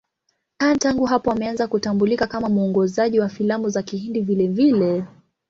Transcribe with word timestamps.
Khan 0.59 0.77
tangu 0.77 1.05
hapo 1.05 1.31
ameanza 1.31 1.67
kutambulika 1.67 2.27
kama 2.27 2.49
mwongozaji 2.49 3.19
wa 3.19 3.29
filamu 3.29 3.69
za 3.69 3.83
Kihindi 3.83 4.21
vilevile. 4.21 5.05